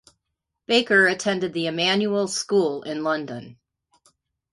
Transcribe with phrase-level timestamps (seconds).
[0.65, 3.59] Baker attended the Emanuel School in London.